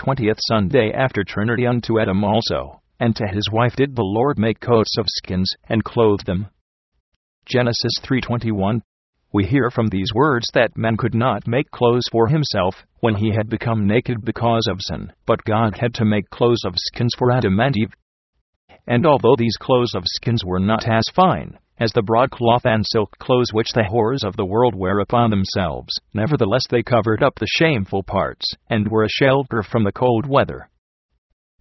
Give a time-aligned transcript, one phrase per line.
[0.00, 4.58] twentieth Sunday after Trinity unto Adam also, and to his wife did the Lord make
[4.58, 6.46] coats of skins, and clothe them.
[7.44, 8.80] Genesis 3:21
[9.34, 13.32] We hear from these words that man could not make clothes for himself when he
[13.32, 17.30] had become naked because of sin, but God had to make clothes of skins for
[17.30, 17.92] Adam and Eve.
[18.86, 23.10] And although these clothes of skins were not as fine as the broadcloth and silk
[23.18, 27.46] clothes which the whores of the world wear upon themselves, nevertheless they covered up the
[27.48, 30.68] shameful parts, and were a shelter from the cold weather.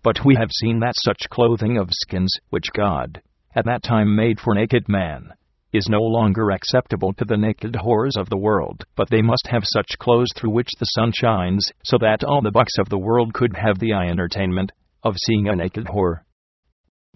[0.04, 3.22] But we have seen that such clothing of skins, which God
[3.56, 5.34] at that time made for naked man,
[5.72, 9.64] is no longer acceptable to the naked whores of the world, but they must have
[9.66, 13.34] such clothes through which the sun shines, so that all the bucks of the world
[13.34, 14.72] could have the eye entertainment
[15.04, 16.22] of seeing a naked whore.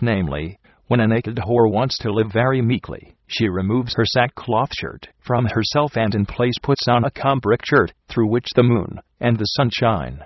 [0.02, 0.59] Namely,
[0.93, 5.43] when a naked whore wants to live very meekly, she removes her sackcloth shirt from
[5.45, 9.45] herself and in place puts on a cambric shirt, through which the moon and the
[9.45, 10.19] sun shine.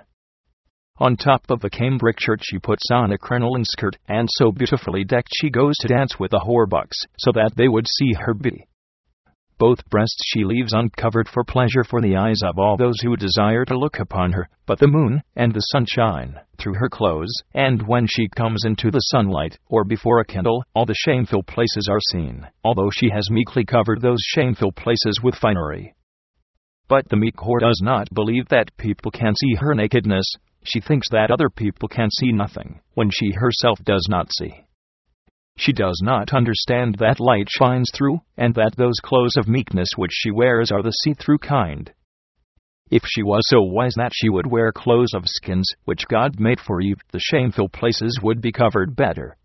[0.98, 5.04] On top of the cambric shirt she puts on a crinoline skirt, and so beautifully
[5.04, 8.66] decked she goes to dance with the whorebucks, so that they would see her beauty.
[9.58, 13.64] Both breasts she leaves uncovered for pleasure for the eyes of all those who desire
[13.64, 17.82] to look upon her, but the moon and the sun shine through her clothes, and
[17.88, 22.00] when she comes into the sunlight, or before a candle, all the shameful places are
[22.12, 25.92] seen, although she has meekly covered those shameful places with finery.
[26.88, 31.08] But the meek whore does not believe that people can see her nakedness, she thinks
[31.10, 34.67] that other people can see nothing, when she herself does not see.
[35.60, 40.12] She does not understand that light shines through, and that those clothes of meekness which
[40.14, 41.92] she wears are the see through kind.
[42.90, 46.60] If she was so wise that she would wear clothes of skins, which God made
[46.60, 49.36] for Eve, the shameful places would be covered better.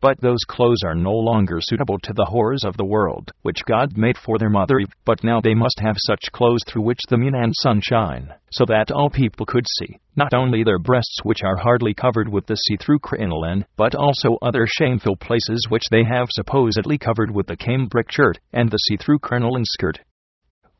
[0.00, 3.96] But those clothes are no longer suitable to the whores of the world, which God
[3.96, 7.16] made for their mother Eve, but now they must have such clothes through which the
[7.16, 11.42] moon and sun shine, so that all people could see, not only their breasts which
[11.42, 16.28] are hardly covered with the see-through crinoline, but also other shameful places which they have
[16.30, 19.98] supposedly covered with the cambric shirt and the see-through crinoline skirt.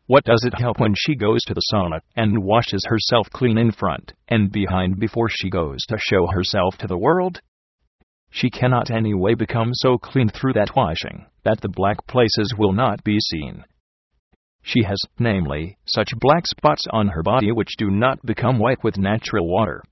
[0.07, 3.73] What does it help when she goes to the sauna and washes herself clean in
[3.73, 7.43] front and behind before she goes to show herself to the world?
[8.31, 13.03] She cannot anyway become so clean through that washing that the black places will not
[13.03, 13.65] be seen.
[14.63, 18.99] She has, namely, such black spots on her body which do not become white with
[18.99, 19.83] natural water.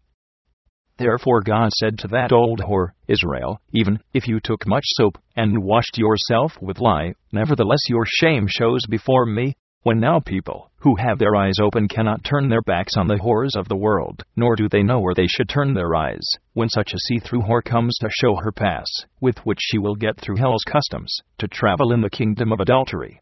[0.99, 5.63] Therefore God said to that old whore, Israel, even if you took much soap and
[5.63, 11.17] washed yourself with lye, nevertheless your shame shows before me, when now people, who have
[11.17, 14.69] their eyes open, cannot turn their backs on the horrors of the world, nor do
[14.69, 17.97] they know where they should turn their eyes, when such a see through whore comes
[18.01, 18.89] to show her pass,
[19.21, 23.21] with which she will get through hell's customs, to travel in the kingdom of adultery.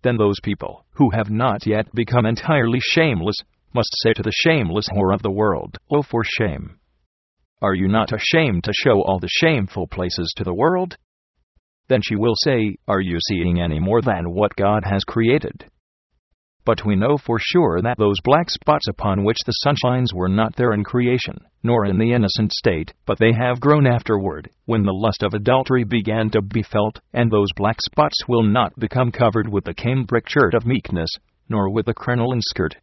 [0.00, 3.36] Then those people, who have not yet become entirely shameless,
[3.74, 6.78] must say to the shameless whore of the world, Oh, for shame!
[7.60, 10.96] Are you not ashamed to show all the shameful places to the world?
[11.88, 15.66] Then she will say, Are you seeing any more than what God has created?
[16.64, 20.28] But we know for sure that those black spots upon which the sun shines were
[20.28, 24.82] not there in creation, nor in the innocent state, but they have grown afterward, when
[24.82, 29.12] the lust of adultery began to be felt, and those black spots will not become
[29.12, 31.10] covered with the cambric shirt of meekness,
[31.48, 32.74] nor with the crinoline skirt.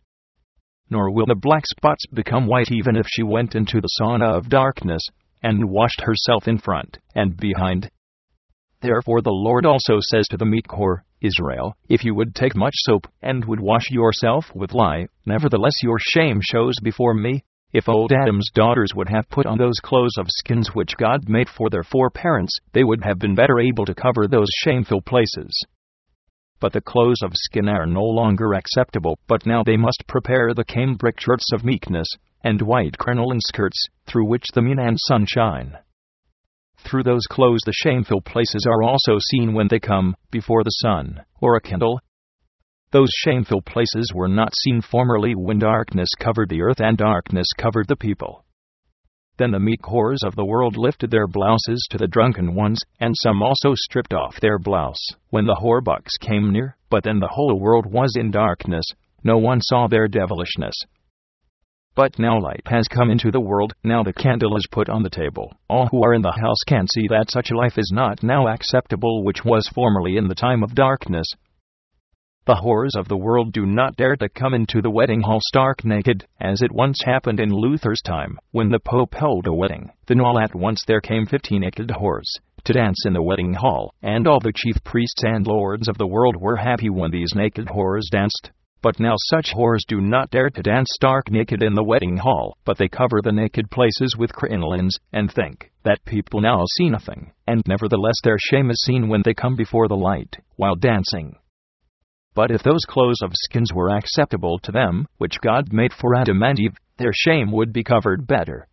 [0.89, 4.47] Nor will the black spots become white even if she went into the sauna of
[4.47, 5.01] darkness,
[5.41, 7.91] and washed herself in front and behind,
[8.83, 12.73] Therefore the Lord also says to the meek whore, Israel, if you would take much
[12.75, 17.45] soap, and would wash yourself with lye, nevertheless your shame shows before me.
[17.71, 21.47] If old Adam's daughters would have put on those clothes of skins which God made
[21.47, 25.57] for their foreparents, they would have been better able to cover those shameful places.
[26.59, 30.65] But the clothes of skin are no longer acceptable, but now they must prepare the
[30.65, 32.07] cambric shirts of meekness,
[32.43, 35.77] and white crinoline skirts, through which the moon and sun shine.
[36.83, 41.21] Through those clothes the shameful places are also seen when they come before the sun,
[41.41, 41.99] or a candle.
[42.91, 47.87] Those shameful places were not seen formerly when darkness covered the earth and darkness covered
[47.87, 48.45] the people.
[49.37, 53.15] Then the meek whores of the world lifted their blouses to the drunken ones, and
[53.17, 57.59] some also stripped off their blouse, when the whorebucks came near, but then the whole
[57.59, 58.85] world was in darkness,
[59.23, 60.75] no one saw their devilishness,
[61.95, 65.09] but now light has come into the world, now the candle is put on the
[65.09, 65.53] table.
[65.69, 69.23] All who are in the house can see that such life is not now acceptable
[69.23, 71.27] which was formerly in the time of darkness.
[72.45, 75.85] The whores of the world do not dare to come into the wedding hall stark
[75.85, 79.91] naked, as it once happened in Luther's time, when the Pope held a wedding.
[80.07, 82.27] Then all at once there came fifteen naked whores
[82.65, 86.07] to dance in the wedding hall, and all the chief priests and lords of the
[86.07, 88.51] world were happy when these naked whores danced.
[88.83, 92.57] But now such whores do not dare to dance stark naked in the wedding hall,
[92.65, 97.31] but they cover the naked places with crinolines, and think that people now see nothing,
[97.47, 101.37] and nevertheless their shame is seen when they come before the light, while dancing.
[102.35, 106.43] But if those clothes of skins were acceptable to them, which God made for Adam
[106.43, 108.67] and Eve, their shame would be covered better.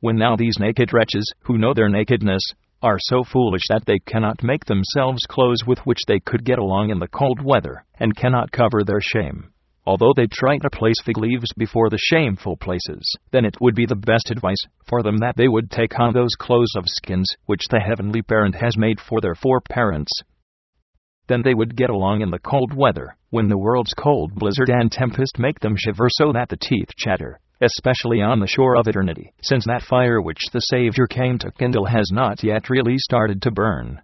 [0.00, 2.42] When now these naked wretches, who know their nakedness,
[2.82, 6.90] are so foolish that they cannot make themselves clothes with which they could get along
[6.90, 9.52] in the cold weather, and cannot cover their shame.
[9.84, 13.86] Although they try to place fig leaves before the shameful places, then it would be
[13.86, 17.66] the best advice for them that they would take on those clothes of skins which
[17.70, 20.12] the Heavenly Parent has made for their foreparents.
[21.26, 24.90] Then they would get along in the cold weather, when the world's cold blizzard and
[24.90, 29.32] tempest make them shiver so that the teeth chatter especially on the shore of eternity,
[29.40, 33.50] since that fire which the Savior came to kindle has not yet really started to
[33.50, 34.02] burn.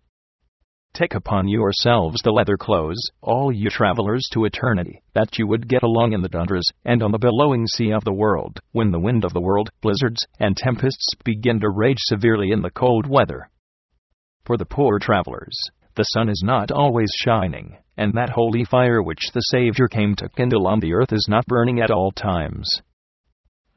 [0.94, 5.82] Take upon yourselves the leather clothes, all you travelers to eternity, that you would get
[5.82, 9.24] along in the tundras and on the billowing sea of the world, when the wind
[9.24, 13.50] of the world, blizzards, and tempests begin to rage severely in the cold weather.
[14.44, 15.56] For the poor travelers,
[15.94, 20.28] the sun is not always shining, and that holy fire which the Savior came to
[20.30, 22.80] kindle on the earth is not burning at all times.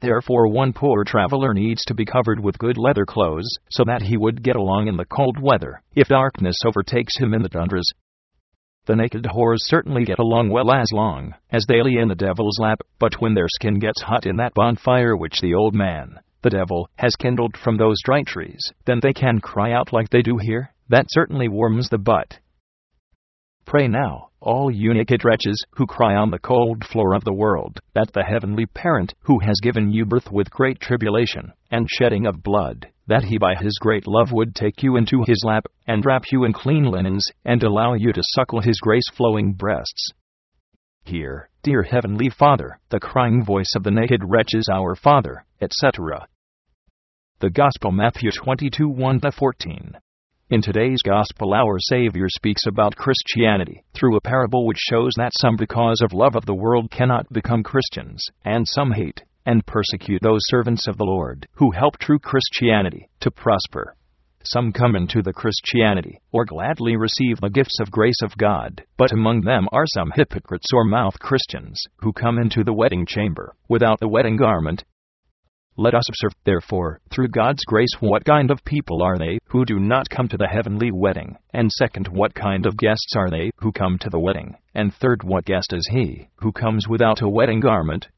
[0.02, 4.16] Therefore, one poor traveler needs to be covered with good leather clothes, so that he
[4.16, 7.86] would get along in the cold weather, if darkness overtakes him in the tundras.
[8.86, 12.58] The naked whores certainly get along well as long as they lay in the devil's
[12.58, 16.50] lap, but when their skin gets hot in that bonfire which the old man, the
[16.50, 20.36] devil, has kindled from those dry trees, then they can cry out like they do
[20.36, 20.74] here.
[20.88, 22.40] That certainly warms the butt.
[23.64, 28.12] Pray now, all naked wretches who cry on the cold floor of the world, that
[28.12, 32.88] the heavenly parent, who has given you birth with great tribulation and shedding of blood,
[33.06, 36.44] that he by his great love would take you into his lap, and wrap you
[36.44, 40.10] in clean linens, and allow you to suckle his grace flowing breasts.
[41.04, 46.26] Hear, dear Heavenly Father, the crying voice of the naked wretches, our Father, etc.
[47.40, 49.96] The Gospel Matthew 22 1 14.
[50.52, 55.56] In today's Gospel, our Savior speaks about Christianity through a parable which shows that some,
[55.56, 60.42] because of love of the world, cannot become Christians, and some hate and persecute those
[60.42, 63.96] servants of the Lord who help true Christianity to prosper.
[64.44, 69.10] Some come into the Christianity, or gladly receive the gifts of grace of God, but
[69.10, 74.00] among them are some hypocrites or mouth Christians, who come into the wedding chamber without
[74.00, 74.84] the wedding garment,
[75.76, 79.78] let us observe, therefore, through God's grace, what kind of people are they who do
[79.78, 83.72] not come to the heavenly wedding, and second, what kind of guests are they who
[83.72, 87.60] come to the wedding, and third, what guest is he who comes without a wedding
[87.60, 88.08] garment?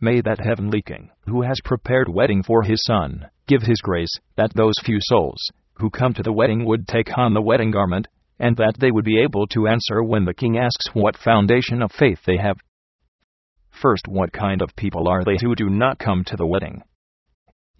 [0.00, 4.52] May that heavenly King, who has prepared wedding for his Son, give his grace, that
[4.54, 5.40] those few souls
[5.78, 8.06] who come to the wedding would take on the wedding garment,
[8.38, 11.90] and that they would be able to answer when the King asks what foundation of
[11.92, 12.58] faith they have
[13.80, 16.82] First, what kind of people are they who do not come to the wedding?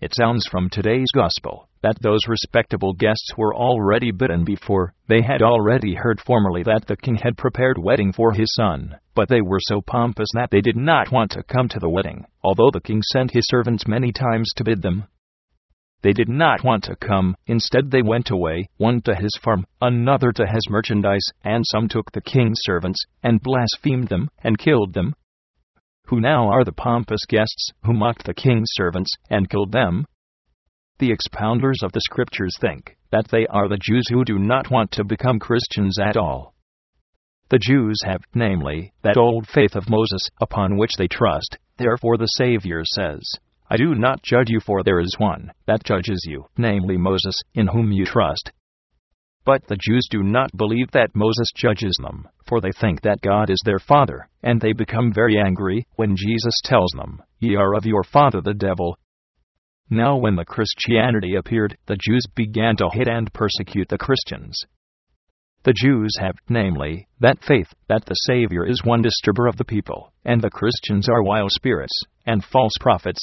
[0.01, 5.43] It sounds from today's gospel that those respectable guests were already bidden before they had
[5.43, 9.59] already heard formerly that the king had prepared wedding for his son, but they were
[9.61, 13.03] so pompous that they did not want to come to the wedding, although the king
[13.03, 15.09] sent his servants many times to bid them.
[16.03, 20.31] They did not want to come, instead, they went away, one to his farm, another
[20.31, 25.17] to his merchandise, and some took the king's servants, and blasphemed them, and killed them,
[26.09, 30.07] who now are the pompous guests who mocked the king's servants and killed them?
[30.99, 34.91] The expounders of the scriptures think that they are the Jews who do not want
[34.93, 36.55] to become Christians at all.
[37.51, 41.59] The Jews have, namely, that old faith of Moses upon which they trust.
[41.77, 43.23] Therefore, the Savior says,
[43.71, 47.67] I do not judge you, for there is one that judges you, namely Moses, in
[47.67, 48.51] whom you trust.
[49.45, 53.51] But the Jews do not believe that Moses judges them, for they think that God
[53.51, 57.87] is their father, and they become very angry when Jesus tells them, Ye are of
[57.87, 58.99] your father the devil.
[59.91, 64.61] Now, when the Christianity appeared, the Jews began to hate and persecute the Christians.
[65.65, 70.13] The Jews have, namely, that faith that the Savior is one disturber of the people,
[70.25, 73.21] and the Christians are wild spirits and false prophets.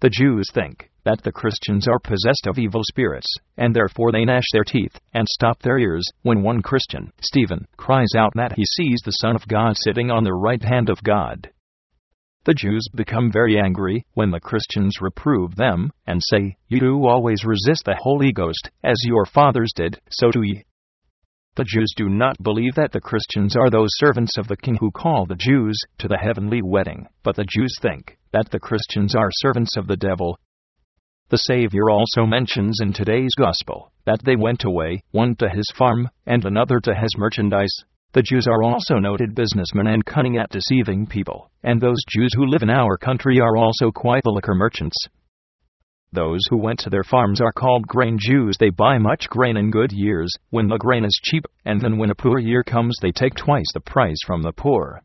[0.00, 4.44] The Jews think that the Christians are possessed of evil spirits, and therefore they gnash
[4.52, 9.00] their teeth and stop their ears when one Christian, Stephen, cries out that he sees
[9.04, 11.50] the Son of God sitting on the right hand of God.
[12.44, 17.44] The Jews become very angry when the Christians reprove them and say, You do always
[17.44, 20.64] resist the Holy Ghost, as your fathers did, so do ye.
[21.54, 24.90] The Jews do not believe that the Christians are those servants of the King who
[24.90, 29.30] call the Jews to the heavenly wedding, but the Jews think that the Christians are
[29.30, 30.38] servants of the devil
[31.32, 36.10] the Savior also mentions in today's Gospel that they went away, one to his farm,
[36.26, 37.74] and another to his merchandise.
[38.12, 42.44] The Jews are also noted businessmen and cunning at deceiving people, and those Jews who
[42.44, 44.96] live in our country are also quite the liquor merchants.
[46.12, 48.58] Those who went to their farms are called grain Jews.
[48.60, 52.10] They buy much grain in good years, when the grain is cheap, and then when
[52.10, 55.00] a poor year comes, they take twice the price from the poor.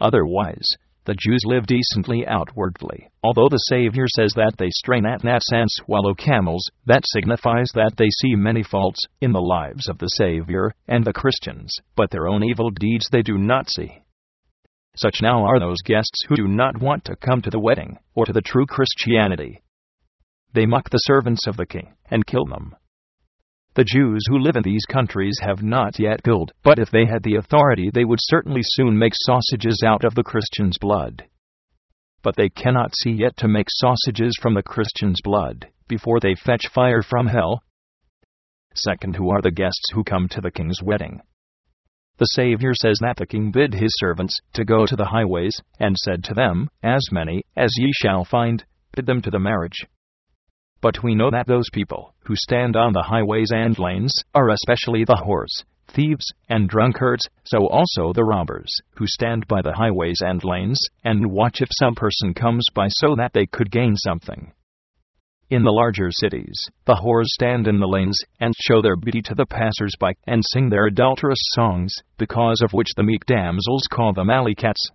[0.00, 0.66] Otherwise,
[1.06, 5.68] the Jews live decently outwardly, although the Savior says that they strain at gnats and
[5.70, 10.72] swallow camels, that signifies that they see many faults in the lives of the Savior
[10.88, 14.02] and the Christians, but their own evil deeds they do not see.
[14.96, 18.26] Such now are those guests who do not want to come to the wedding, or
[18.26, 19.62] to the true Christianity.
[20.54, 22.74] They mock the servants of the king, and kill them.
[23.76, 27.22] The Jews who live in these countries have not yet killed, but if they had
[27.22, 31.26] the authority, they would certainly soon make sausages out of the Christian's blood.
[32.22, 36.68] But they cannot see yet to make sausages from the Christian's blood, before they fetch
[36.68, 37.62] fire from hell.
[38.74, 41.20] Second, who are the guests who come to the king's wedding?
[42.16, 45.98] The Savior says that the king bid his servants to go to the highways, and
[45.98, 48.64] said to them, As many as ye shall find,
[48.94, 49.84] bid them to the marriage.
[50.86, 55.02] But we know that those people who stand on the highways and lanes are especially
[55.02, 60.44] the whores, thieves, and drunkards, so also the robbers, who stand by the highways and
[60.44, 64.52] lanes, and watch if some person comes by so that they could gain something.
[65.50, 69.34] In the larger cities, the whores stand in the lanes, and show their beauty to
[69.34, 74.12] the passers by, and sing their adulterous songs, because of which the meek damsels call
[74.12, 74.88] them alley cats.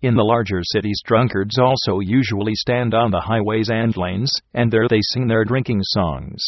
[0.00, 4.86] In the larger cities, drunkards also usually stand on the highways and lanes, and there
[4.88, 6.44] they sing their drinking songs.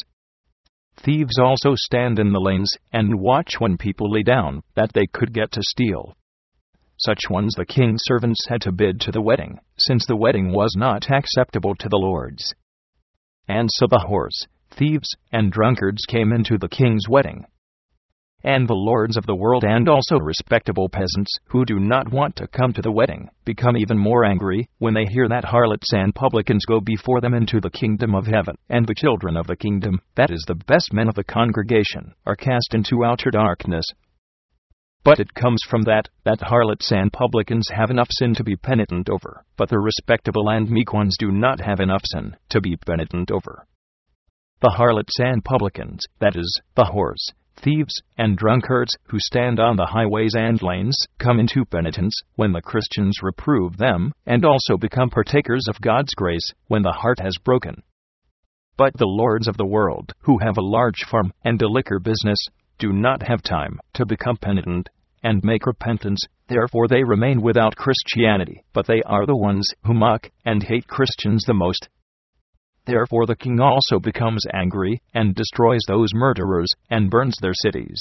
[0.96, 5.32] Thieves also stand in the lanes and watch when people lay down, that they could
[5.32, 6.14] get to steal.
[6.96, 10.76] Such ones the king's servants had to bid to the wedding, since the wedding was
[10.76, 12.54] not acceptable to the lords.
[13.48, 17.46] And so the whores, thieves, and drunkards came into the king's wedding,
[18.42, 22.46] and the lords of the world and also respectable peasants who do not want to
[22.46, 26.64] come to the wedding become even more angry when they hear that harlots and publicans
[26.66, 30.30] go before them into the kingdom of heaven, and the children of the kingdom, that
[30.30, 33.84] is, the best men of the congregation, are cast into outer darkness.
[35.02, 39.08] But it comes from that, that harlots and publicans have enough sin to be penitent
[39.08, 43.30] over, but the respectable and meek ones do not have enough sin to be penitent
[43.30, 43.66] over.
[44.60, 49.86] The harlots and publicans, that is, the whores, thieves, and drunkards who stand on the
[49.86, 55.66] highways and lanes come into penitence when the Christians reprove them, and also become partakers
[55.68, 57.82] of God's grace when the heart has broken.
[58.76, 62.38] But the lords of the world, who have a large farm and a liquor business,
[62.78, 64.88] do not have time to become penitent
[65.22, 70.30] and make repentance, therefore they remain without Christianity, but they are the ones who mock
[70.44, 71.88] and hate Christians the most,
[72.86, 78.00] Therefore the king also becomes angry, and destroys those murderers, and burns their cities.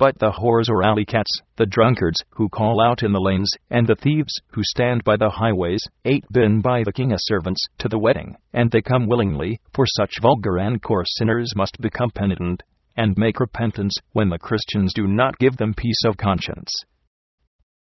[0.00, 3.86] But the whores or alley cats, the drunkards, who call out in the lanes, and
[3.86, 7.88] the thieves, who stand by the highways, ate been by the king as servants to
[7.88, 12.62] the wedding, and they come willingly, for such vulgar and coarse sinners must become penitent,
[12.96, 16.72] and make repentance, when the Christians do not give them peace of conscience.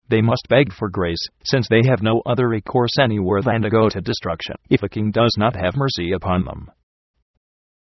[0.08, 3.88] They must beg for grace, since they have no other recourse anywhere than to go
[3.88, 6.70] to destruction, if a king does not have mercy upon them.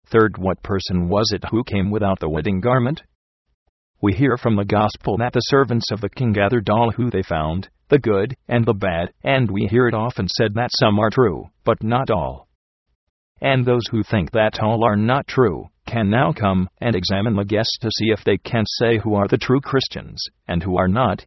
[0.07, 3.03] Third, what person was it who came without the wedding garment?
[4.01, 7.23] We hear from the gospel that the servants of the king gathered all who they
[7.23, 11.09] found, the good and the bad, and we hear it often said that some are
[11.09, 12.47] true, but not all.
[13.41, 17.45] And those who think that all are not true can now come and examine the
[17.45, 20.87] guests to see if they can say who are the true Christians and who are
[20.87, 21.25] not,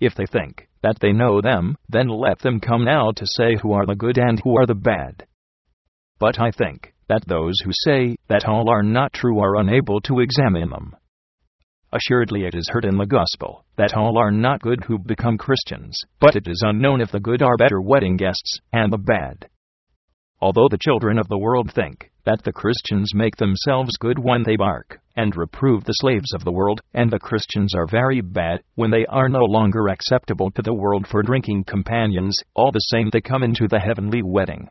[0.00, 3.72] if they think that they know them, then let them come now to say who
[3.72, 5.26] are the good and who are the bad.
[6.18, 10.20] But I think that those who say that all are not true are unable to
[10.20, 10.96] examine them.
[11.92, 15.98] Assuredly, it is heard in the gospel that all are not good who become Christians,
[16.20, 19.48] but it is unknown if the good are better wedding guests, and the bad.
[20.40, 24.56] Although the children of the world think that the Christians make themselves good when they
[24.56, 28.90] bark and reprove the slaves of the world, and the Christians are very bad when
[28.90, 33.22] they are no longer acceptable to the world for drinking companions, all the same they
[33.22, 34.68] come into the heavenly wedding.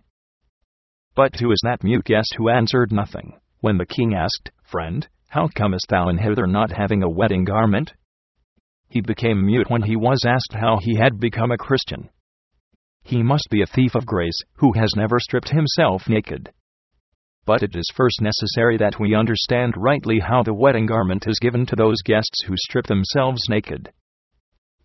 [1.15, 5.47] But who is that mute guest who answered nothing when the king asked, Friend, how
[5.47, 7.93] comest thou in hither not having a wedding garment?
[8.89, 12.09] He became mute when he was asked how he had become a Christian.
[13.05, 16.51] He must be a thief of grace, who has never stripped himself naked.
[17.45, 21.67] But it is first necessary that we understand rightly how the wedding garment is given
[21.67, 23.91] to those guests who strip themselves naked.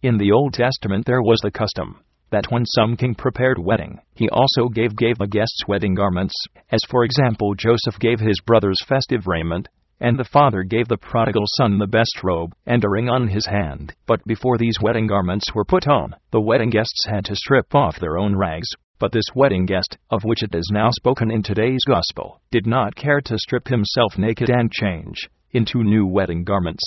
[0.02, 4.28] In the Old Testament there was the custom that when some king prepared wedding, he
[4.28, 6.34] also gave gave the guests wedding garments,
[6.70, 9.68] as for example Joseph gave his brothers festive raiment,
[10.00, 13.46] and the father gave the prodigal son the best robe and a ring on his
[13.46, 13.94] hand.
[14.06, 18.00] But before these wedding garments were put on, the wedding guests had to strip off
[18.00, 18.68] their own rags.
[18.98, 22.96] But this wedding guest, of which it is now spoken in today's gospel, did not
[22.96, 26.82] care to strip himself naked and change into new wedding garments.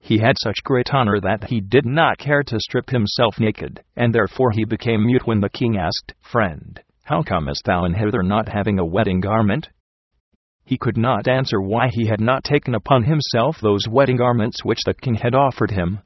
[0.00, 4.14] He had such great honor that he did not care to strip himself naked, and
[4.14, 8.48] therefore he became mute when the king asked, Friend, how comest thou in hither not
[8.48, 9.70] having a wedding garment?
[10.68, 14.82] He could not answer why he had not taken upon himself those wedding garments which
[14.84, 16.00] the king had offered him.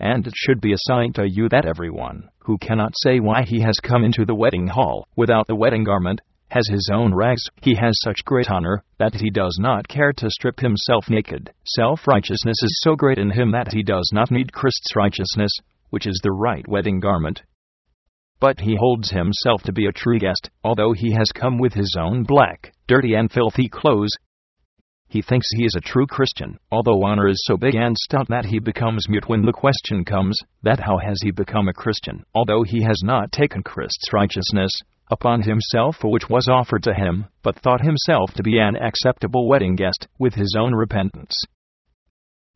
[0.00, 3.60] And it should be a sign to you that everyone, who cannot say why he
[3.60, 7.74] has come into the wedding hall without the wedding garment, has his own rags, he
[7.74, 11.52] has such great honor, that he does not care to strip himself naked.
[11.66, 15.52] Self righteousness is so great in him that he does not need Christ's righteousness,
[15.90, 17.42] which is the right wedding garment.
[18.40, 21.94] But he holds himself to be a true guest, although he has come with his
[22.00, 24.10] own black, dirty, and filthy clothes.
[25.06, 28.46] He thinks he is a true Christian, although honor is so big and stout that
[28.46, 32.62] he becomes mute when the question comes, that how has he become a Christian, although
[32.62, 34.72] he has not taken Christ's righteousness
[35.10, 39.48] upon himself for which was offered to him, but thought himself to be an acceptable
[39.48, 41.38] wedding guest, with his own repentance.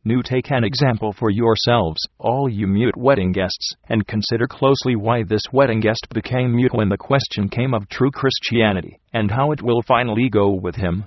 [0.05, 5.23] New take an example for yourselves, all you mute wedding guests, and consider closely why
[5.23, 9.61] this wedding guest became mute when the question came of true Christianity, and how it
[9.61, 11.05] will finally go with him.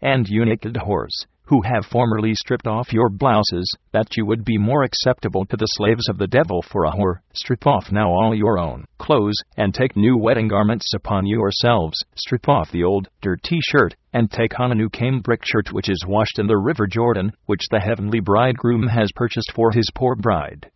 [0.00, 4.56] And you naked whores, who have formerly stripped off your blouses, that you would be
[4.56, 7.16] more acceptable to the slaves of the devil for a whore.
[7.34, 11.98] Strip off now all your own clothes, and take new wedding garments upon yourselves.
[12.14, 16.04] Strip off the old, dirty shirt, and take on a new cambric shirt which is
[16.06, 20.70] washed in the river Jordan, which the heavenly bridegroom has purchased for his poor bride.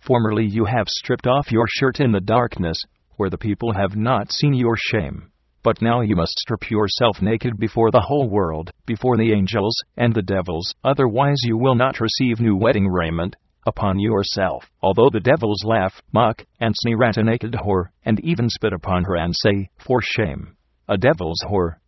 [0.00, 2.82] Formerly you have stripped off your shirt in the darkness,
[3.16, 5.30] where the people have not seen your shame.
[5.66, 10.14] But now you must strip yourself naked before the whole world, before the angels and
[10.14, 13.34] the devils, otherwise you will not receive new wedding raiment
[13.66, 14.70] upon yourself.
[14.80, 19.02] Although the devils laugh, mock, and sneer at a naked whore, and even spit upon
[19.06, 20.56] her and say, For shame!
[20.88, 21.78] A devil's whore!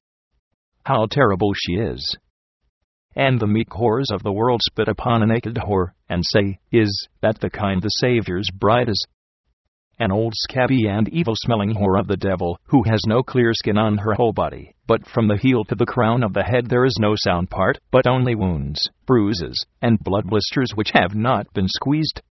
[0.85, 2.17] How terrible she is!
[3.15, 7.07] And the meek whores of the world spit upon a naked whore, and say, Is
[7.21, 9.07] that the kind the Saviour's bride is?
[9.99, 13.77] An old scabby and evil smelling whore of the devil, who has no clear skin
[13.77, 16.85] on her whole body, but from the heel to the crown of the head there
[16.85, 21.69] is no sound part, but only wounds, bruises, and blood blisters which have not been
[21.69, 22.23] squeezed.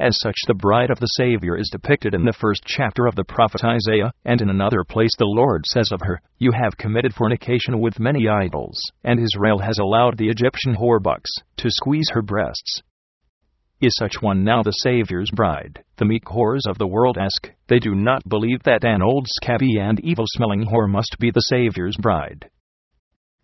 [0.00, 3.24] As such, the bride of the Savior is depicted in the first chapter of the
[3.24, 7.78] prophet Isaiah, and in another place the Lord says of her, You have committed fornication
[7.78, 12.82] with many idols, and Israel has allowed the Egyptian whorebucks to squeeze her breasts.
[13.82, 15.82] Is such one now the Saviour's bride?
[15.96, 17.50] The meek whores of the world ask.
[17.66, 21.40] They do not believe that an old scabby and evil smelling whore must be the
[21.40, 22.48] Saviour's bride.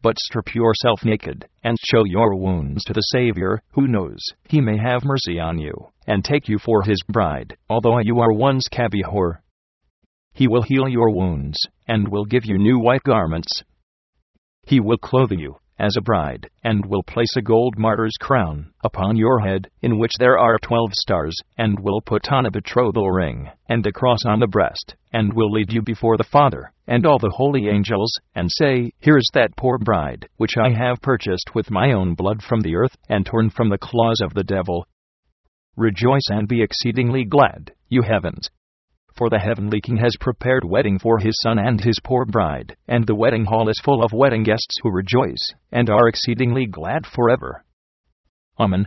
[0.00, 4.76] But strip yourself naked, and show your wounds to the Savior, who knows he may
[4.78, 5.74] have mercy on you,
[6.06, 9.38] and take you for his bride, although you are one scabby whore.
[10.34, 13.64] He will heal your wounds, and will give you new white garments.
[14.68, 19.16] He will clothe you as a bride, and will place a gold martyr's crown upon
[19.16, 23.48] your head, in which there are twelve stars, and will put on a betrothal ring,
[23.68, 27.18] and a cross on the breast, and will lead you before the Father, and all
[27.18, 31.70] the holy angels, and say, Here is that poor bride, which I have purchased with
[31.70, 34.86] my own blood from the earth, and torn from the claws of the devil.
[35.76, 38.50] Rejoice and be exceedingly glad, you heavens,
[39.18, 43.04] for the heavenly king has prepared wedding for his son and his poor bride, and
[43.06, 47.64] the wedding hall is full of wedding guests who rejoice, and are exceedingly glad forever.
[48.58, 48.86] Amen.